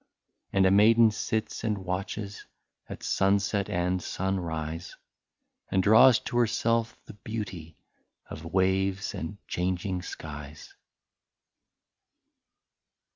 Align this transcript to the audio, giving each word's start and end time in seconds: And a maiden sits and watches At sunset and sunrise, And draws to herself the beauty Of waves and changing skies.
And 0.51 0.65
a 0.65 0.71
maiden 0.71 1.11
sits 1.11 1.63
and 1.63 1.77
watches 1.77 2.47
At 2.89 3.03
sunset 3.03 3.69
and 3.69 4.01
sunrise, 4.01 4.95
And 5.69 5.83
draws 5.83 6.17
to 6.21 6.37
herself 6.37 6.97
the 7.05 7.13
beauty 7.13 7.77
Of 8.27 8.43
waves 8.51 9.13
and 9.13 9.37
changing 9.47 10.01
skies. 10.01 10.73